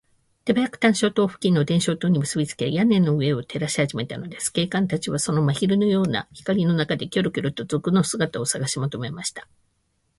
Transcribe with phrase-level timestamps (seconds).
[0.45, 4.51] 手早く探照燈を付近の電燈線にむすびつけ、屋根の上を照らしはじめたのです。
[4.51, 9.47] 警官たちは、その真昼のような光の中で、キョロキョロと賊の姿をさがしもとめました。